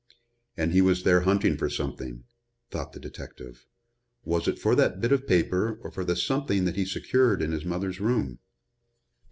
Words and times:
"And 0.57 0.71
he 0.71 0.81
was 0.81 1.03
there 1.03 1.21
hunting 1.21 1.57
for 1.57 1.69
something," 1.69 2.23
thought 2.71 2.91
the 2.93 2.99
detective. 2.99 3.67
"Was 4.25 4.47
it 4.47 4.57
for 4.57 4.73
that 4.73 4.99
bit 4.99 5.11
of 5.11 5.27
paper 5.27 5.77
or 5.83 5.91
for 5.91 6.03
the 6.03 6.15
something 6.15 6.65
that 6.65 6.75
he 6.75 6.85
secured 6.85 7.39
in 7.39 7.51
his 7.51 7.65
mother's 7.65 7.99
room?" 7.99 8.39